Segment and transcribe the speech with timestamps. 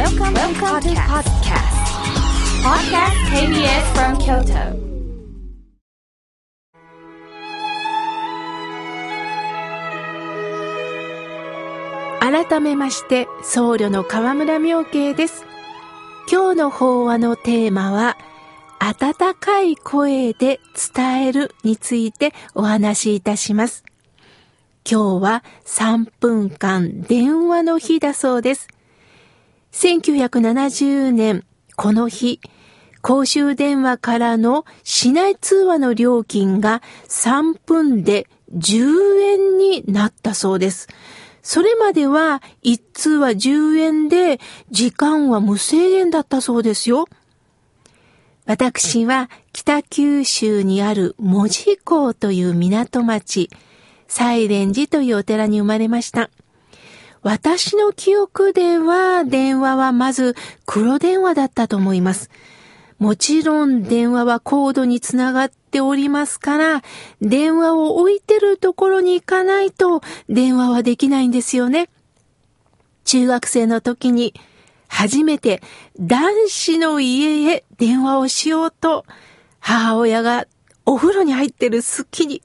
[0.00, 1.68] Welcome, Welcome to podcast.
[2.64, 4.80] Podcast KBS from Kyoto.
[12.18, 15.44] 改めまして、僧侶の河村明慶です。
[16.32, 18.16] 今日の法話のテーマは、
[18.78, 20.60] 温かい声で
[20.94, 23.84] 伝えるについてお話しいたします。
[24.90, 28.68] 今日は3分間電話の日だそうです。
[29.72, 31.44] 1970年、
[31.76, 32.40] この日、
[33.02, 40.88] 公衆電話からの市内通話の料金が3分で10円になったそうです。
[41.42, 47.06] それまでは1通は10円で時間は無制限だったそうですよ。
[48.44, 53.48] 私は北九州にある門司港という港町、
[54.08, 56.30] サイレン寺というお寺に生まれました。
[57.22, 60.34] 私の記憶では電話はまず
[60.66, 62.30] 黒電話だったと思います。
[62.98, 66.82] もちろん電話はコードにつながっておりますから、
[67.20, 71.88] 電話を置いてるところに行かないと電話はできないんですよね。
[73.04, 74.34] 中学生の時に
[74.86, 75.62] 初めて
[75.98, 79.04] 男子の家へ電話をしようと
[79.60, 80.46] 母親が
[80.90, 82.42] お風呂に入ってる隙に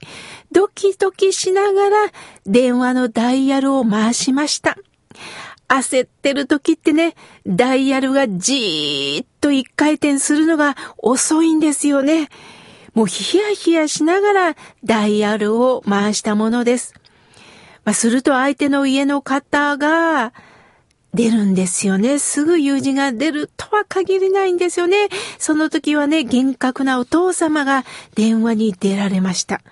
[0.52, 1.96] ドキドキしながら
[2.46, 4.78] 電話のダイヤルを回しました。
[5.66, 12.28] 焦ってる時ってね、ダイヤルがじーっと一回転するのが遅いんですよね。
[12.94, 16.94] もうヒヤヒヤしながらダイヤルを回したものです。
[17.84, 20.32] まあ、すると相手の家の方が
[21.16, 22.18] 出るんですよね。
[22.18, 25.08] すぐ友人が出るとは限りないんですよね。
[25.38, 29.62] その時はね、厳格なお父様が電話に出られました。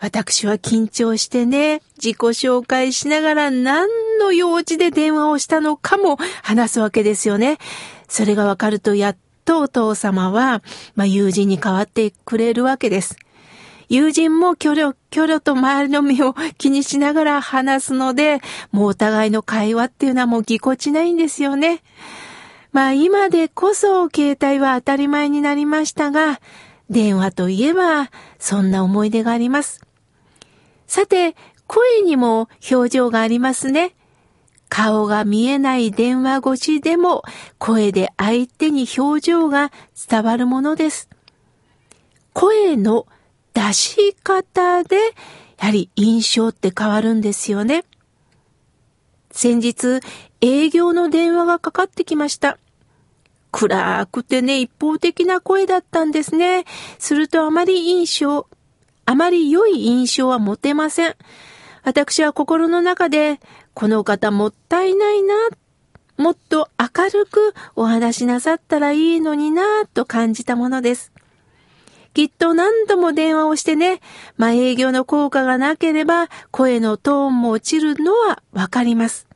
[0.00, 7.58] 私は緊張してね、自己紹介しながら何の用事で電話をしたのかも話すわけですよね。
[8.08, 10.62] それがわかるとやっとお父様は、
[10.94, 13.16] まあ、友人に変わってくれるわけです。
[13.90, 18.40] 友人もキョロキョロと周りの目を気にしながら話すので、
[18.70, 21.82] もうお互いの会話っていうのはもうぎこちないんですよね。
[22.70, 26.40] まあ今でこそ携帯は当たり前になりましたが、
[26.88, 29.84] 電話といえばそんな思い出があります。
[30.86, 31.34] さて、
[31.66, 33.96] 声にも表情がありますね。
[34.68, 37.24] 顔が見えない電話越しでも
[37.58, 39.72] 声で相手に表情が
[40.08, 41.08] 伝わるものです。
[42.32, 43.08] 声の
[43.54, 44.96] 出し方で、
[45.58, 47.84] やはり印象って変わるんですよね。
[49.30, 50.00] 先日、
[50.40, 52.58] 営業の電話がかかってきました。
[53.52, 56.64] 暗くてね、一方的な声だったんですね。
[56.98, 58.46] するとあまり印象、
[59.06, 61.16] あまり良い印象は持てません。
[61.82, 63.40] 私は心の中で、
[63.74, 65.34] この方もったいないな、
[66.16, 71.12] もっと明るくお話しなさったらいいのにな、と感じたものです。
[72.14, 74.00] きっと何度も電話をしてね、
[74.36, 79.26] まあ営業の効果がなければ声のトーンも落ちるのはわかります。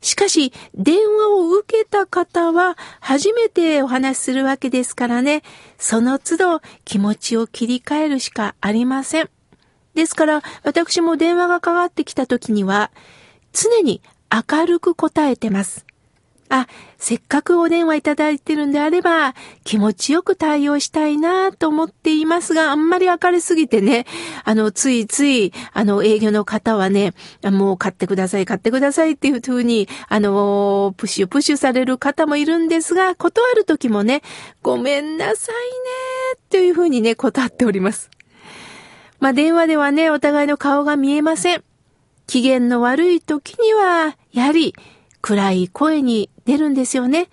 [0.00, 5.42] しかし、電話を受けた方は初めてお話しするわけですからね、
[5.78, 9.30] その都度気持ちを切り替えるしかありません。
[9.94, 12.90] ですから、私も電話がかかってきた時には、
[13.52, 15.86] 常に明るく答えてます。
[16.56, 19.34] あ、せっかくお電話いただいてるんであれば、
[19.64, 24.06] 気持ちよく対応したいなと思っていますが、あんまり明るすぎてね、
[24.44, 34.22] あの、ついつい、あの、営業の方はね、もう買ってください、買ってくださいっていう風に、あの、プッシュプッシュされる方もいるんですが、断る時もね、
[34.62, 38.10] ごめんなさいね、という風にね、断っております。
[39.18, 41.64] まあ、電話ではね、お互いの顔が見えません。
[42.28, 44.76] 機嫌の悪い時には、やはり、
[45.24, 47.28] 暗い声に出るんですよね。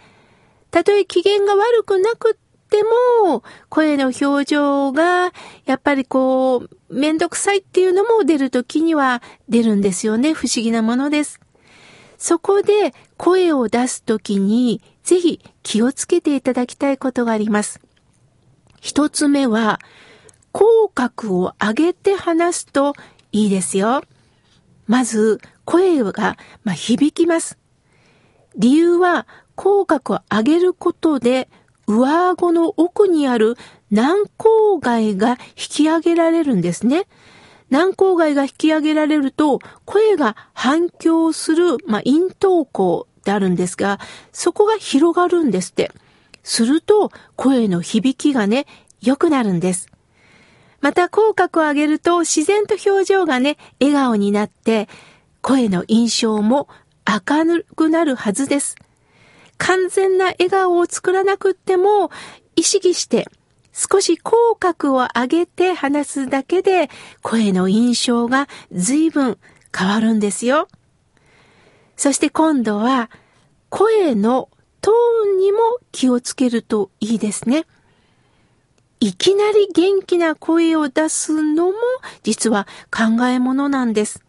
[0.72, 2.38] たとえ機嫌が悪くなく
[2.70, 2.84] て
[3.26, 5.34] も、声の表情が、
[5.66, 10.34] やっぱりこう、めんどくさいっていうのも出るときには出るんですよね。
[10.34, 11.40] 不思議なものです。
[12.18, 17.82] そこで声を出すときに、ぜひ気をつけていただきたいことがあります。
[18.80, 19.80] 一つ目は、
[20.52, 22.94] 口角を上げて話すと
[23.32, 24.04] いいですよ。
[24.88, 27.58] まず、声が、まあ、響きます。
[28.56, 31.50] 理由は口角を上げることで
[31.88, 33.56] 上顎の奥にある
[33.92, 37.08] 軟口蓋が引き上げられるんですね。
[37.70, 44.00] 軟口蓋が引き上げられると声が反響する、まあ、咽頭口であるんですが、
[44.32, 45.92] そこが広がるんですって。
[46.44, 48.66] すると声の響きがね、
[49.02, 49.90] 良くなるんです。
[50.80, 54.90] また口角を上げると自然と表情がね、笑顔になって
[55.42, 56.68] 声の印象も
[57.08, 58.76] 明るくなるはずです。
[59.58, 62.10] 完全な笑顔を作らなくっても、
[62.56, 63.28] 意識して
[63.74, 66.90] 少し口角を上げて話すだけで
[67.22, 69.38] 声の印象が随分
[69.76, 70.68] 変わるんですよ。
[71.96, 73.10] そして今度は
[73.70, 74.50] 声の
[74.82, 75.60] トーンにも
[75.92, 77.66] 気をつけるといいですね。
[79.00, 81.74] いきなり元気な声を出すのも
[82.24, 84.24] 実は考え物なんです。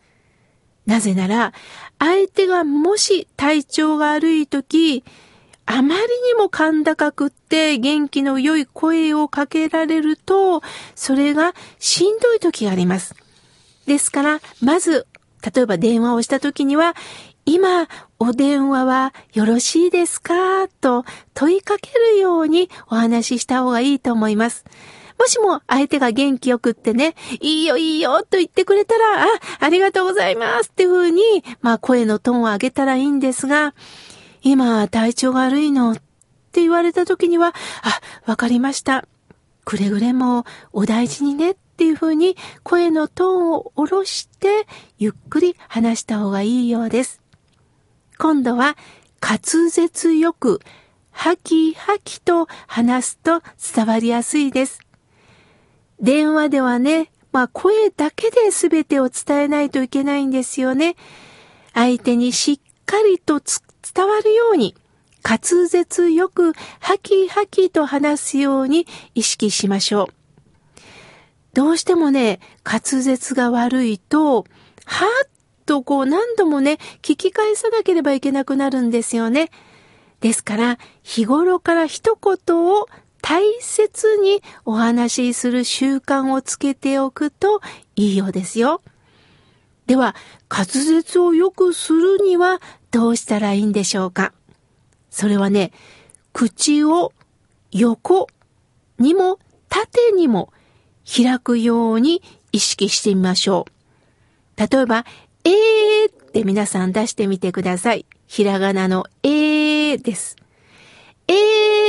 [0.87, 1.53] なぜなら、
[1.99, 5.05] 相手がもし体調が悪い時、
[5.65, 10.61] あまりにも甲高くって元気の良い声をかけられると、
[10.95, 13.15] それがしんどい時があります。
[13.87, 15.07] ですから、まず、
[15.55, 16.95] 例えば電話をした時には、
[17.45, 17.89] 今、
[18.19, 20.69] お電話はよろしいですか？
[20.81, 21.05] と
[21.35, 24.65] 問いかけるようにお話しした方がいいと思います。
[25.23, 29.27] もしも相手が元気よくってね、いいよいいよと言ってくれたら、あ、
[29.61, 31.23] ありがとうございますっていうふうに、
[31.61, 33.73] まあ声のトーンを上げたらいいんですが、
[34.43, 39.07] 今体調が悪いのって言われた時には、あ、わかりました。
[39.65, 44.67] くれぐれもお大事にねっていうふうに声のトーンを下ろして
[44.99, 47.21] ゆっくり話した方がいいようです。
[48.19, 48.77] 今度は
[49.21, 50.61] 滑舌よく、
[51.13, 53.41] はきはきと話すと
[53.77, 54.81] 伝わりやすいです。
[56.03, 60.97] 電話ではね、まあ声だけで全てを伝えないといけないんですよね。
[61.75, 64.75] 相手にしっかりと伝わるように、
[65.25, 70.07] 滑舌よくハキハキと話すように意識しましょう。
[71.55, 74.45] どうしてもね、滑舌が悪いと、
[74.85, 75.29] はっ
[75.65, 79.51] とこう何度もね、聞き返さなければいけなくなるんですよね。
[80.21, 82.87] ですから、日頃から一言を
[83.33, 87.63] 大切にお話しする習慣をつけておくと
[87.97, 88.83] いいようですよ。
[89.87, 90.15] では、
[90.51, 94.35] 滑舌を良くするにはどうしたらいいんでしょうか？
[95.09, 95.73] それはね、
[96.35, 97.15] 口を
[97.71, 98.27] 横
[98.99, 99.39] にも
[99.71, 100.53] 縦にも
[101.07, 102.21] 開くように
[102.53, 103.65] 意識してみましょ
[104.59, 104.61] う。
[104.61, 105.07] 例えば、
[105.45, 108.05] えーって皆さん出してみてください。
[108.27, 110.37] ひらがなのえーです。
[111.29, 111.82] えー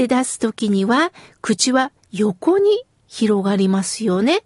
[0.00, 1.12] って出すときには、
[1.42, 4.42] 口は横に広がりますよね。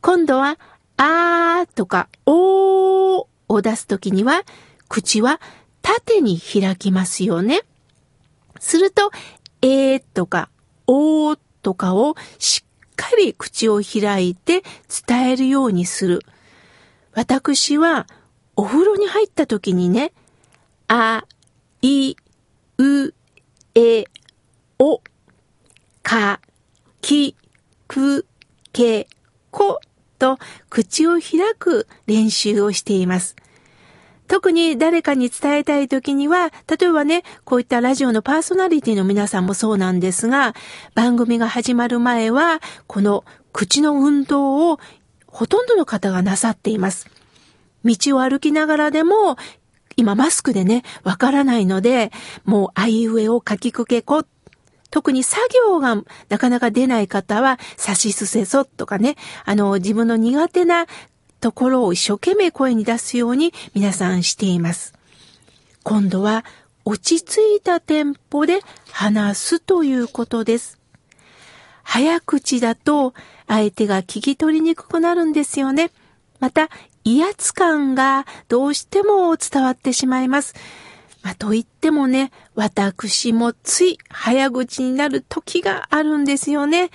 [0.00, 0.58] 今度は、
[0.96, 4.42] あーとか、おーを出すときには、
[4.88, 5.40] 口は
[5.80, 7.60] 縦に開きますよね。
[8.58, 9.12] すると、
[9.62, 10.48] えーとか、
[10.88, 14.64] おーとかをしっかり口を開いて
[15.06, 16.22] 伝えるようにする。
[17.12, 18.08] 私は、
[18.56, 20.12] お風呂に入った時にね、
[20.88, 21.24] あ、
[21.80, 22.16] い、
[22.78, 23.14] う、
[23.76, 24.06] え、
[24.78, 25.00] お、
[26.02, 26.40] か、
[27.00, 27.34] き、
[27.88, 28.26] く、
[28.72, 29.08] け、
[29.50, 29.80] こ、
[30.18, 30.38] と
[30.70, 33.36] 口を開く練習をしています。
[34.28, 40.54] 特に誰かに伝えたい時には、例えばね、こういったラジオのパーソナリティの皆さんもそうなんですが、
[40.94, 44.78] 番組が始まる前は、この口の運動を
[45.26, 47.08] ほとんどの方がなさっています。
[47.84, 49.36] 道を歩きながらでも、
[49.96, 52.12] 今マスクでね、わからないので、
[52.44, 54.24] もうあいうえを書きくけこ。
[54.90, 60.86] 特に作業がなかなか出ない方は、さしすせそとかね、あの、自分の苦手な
[61.40, 64.94] ところを一生懸命声に出すように皆さんしています。
[65.82, 66.44] 今度は
[66.84, 70.78] 落ち着いたテンポで話すということです。
[71.82, 73.14] 早口だと
[73.46, 75.90] 相手が聞き取りにくくなるんですよね。
[76.40, 76.68] また、
[77.04, 80.54] 威圧感がどうしても伝わってしまいます。
[81.22, 86.90] まあ、と言ってもね、私もつい早口になる時があるんですよね。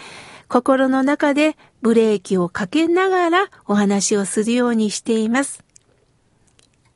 [0.47, 5.63] 心の中でブレーキをかけながらお話をするようにしています。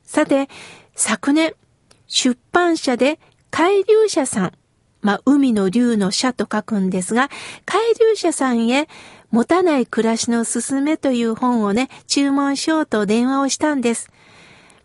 [0.04, 0.48] さて、
[0.94, 1.54] 昨年、
[2.06, 3.20] 出版社で
[3.50, 4.52] 海流者さん、
[5.02, 7.28] まあ、海の竜の社と書くんですが、
[7.66, 8.88] 海流者さんへ
[9.30, 14.10] 持たない暮らしのすすめという本をね、注文しようと電話をしたんです。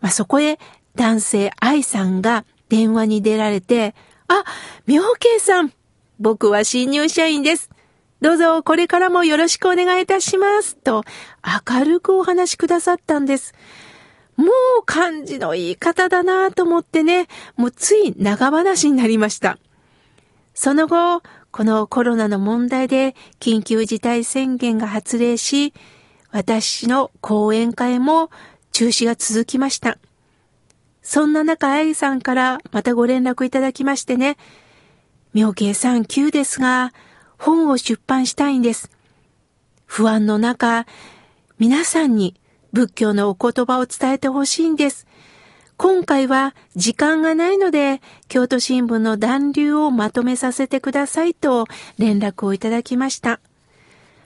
[0.00, 0.58] まあ、そこへ
[0.94, 3.94] 男性愛さんが電話に出られて、
[4.28, 4.44] あ、
[4.86, 5.72] 妙慶さん、
[6.18, 7.70] 僕は新入社員です。
[8.20, 10.76] どうぞこれからもよろしくお願いいたします。
[10.76, 11.04] と
[11.68, 13.54] 明るくお話しくださったんです。
[14.36, 14.46] も
[14.80, 19.58] う感じのいい方だなと思ってね、もうつい長話になりました。
[20.54, 25.74] その後、このコロナの問題で緊急事態宣言が発令し、
[26.30, 28.30] 私の講演会も
[28.72, 29.98] 中止が続きました。
[31.04, 34.36] そんな中、愛さんからまたご連絡いただきましてね、
[35.34, 36.92] 妙慶さん急ですが、
[37.38, 38.90] 本を出版したいんです。
[39.84, 40.86] 不安の中、
[41.58, 42.34] 皆さんに
[42.72, 45.06] 仏教のお言葉を伝えてほしいんです。
[45.76, 51.66] 今回は時間がないので、京都新聞の暖流をまとめさせてくださいと
[51.98, 53.40] 連絡をいただきました。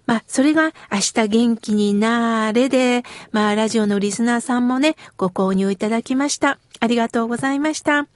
[0.08, 6.58] まあ、それが明日元気になーれで、まあ、ラジオのリスナーさんもね、ご購入いただきました。
[6.80, 8.08] ありがとうございました。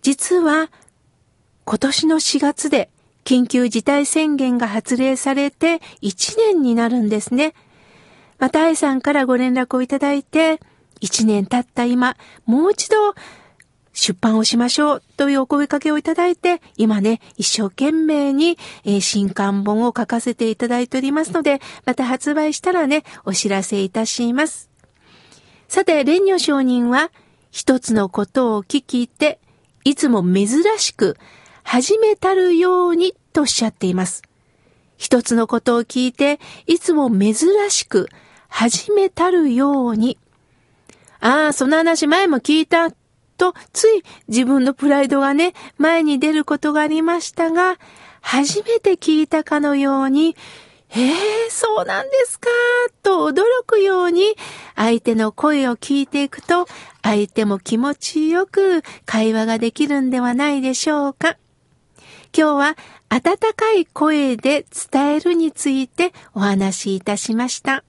[0.00, 0.70] 実は、
[1.66, 2.88] 今年の4月で
[3.24, 7.52] 緊急事態宣言が発令されて1年になるんですね。
[8.38, 10.58] また、愛さんからご連絡をいただいて、
[11.02, 12.16] 1年経った今、
[12.46, 13.14] もう一度
[13.98, 24.70] 出版をしましょうというお声かけをいただいて、今ね、一生懸命に、え、新刊本を書かせていただいておりますので、また発売したらね、お知らせいたします。
[25.66, 27.10] さて、蓮如上人は、
[27.50, 29.40] 一つのことを聞いて、
[29.82, 31.16] いつも珍しく、
[31.64, 34.22] 始めたるようにとおっしゃっています。
[34.96, 36.38] 一つのことを聞いて、
[36.68, 37.34] いつも珍
[37.68, 38.08] しく、
[38.46, 40.18] 始めたるように。
[41.18, 42.92] ああ、その話前も聞いた
[43.38, 47.78] と、つい自分のプライドがね、前に出ることがありましたが、
[48.20, 50.36] 初めて聞いたかのように、
[50.90, 52.48] ええ、そうなんですか、
[53.02, 54.36] と驚くように、
[54.74, 56.66] 相手の声を聞いていくと、
[57.02, 61.36] 相手も気持ちよく会話ができるんではないでしょうか。
[62.36, 62.76] 今日は
[63.08, 67.84] 温かい声で伝えるについてお話しいたしました。